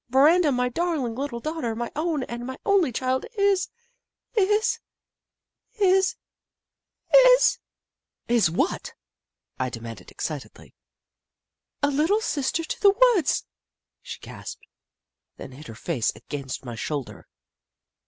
Miranda, 0.09 0.51
my 0.51 0.67
darling 0.67 1.13
little 1.13 1.39
daughter, 1.39 1.75
my 1.75 1.91
own 1.95 2.23
and 2.23 2.57
only 2.65 2.91
child, 2.91 3.23
is— 3.37 3.69
is— 4.33 4.79
is— 5.79 6.15
is 7.15 7.59
""Is 8.27 8.49
what?" 8.49 8.95
I 9.59 9.69
demanded, 9.69 10.09
excitedly." 10.09 10.73
A 11.83 11.91
Little 11.91 12.19
Sister 12.19 12.63
to 12.63 12.81
the 12.81 12.89
Woods!" 13.13 13.45
she 14.01 14.17
gasped, 14.21 14.65
then 15.37 15.51
hid 15.51 15.67
her 15.67 15.75
face 15.75 16.11
against 16.15 16.65
my 16.65 16.73
shoulder. 16.73 17.27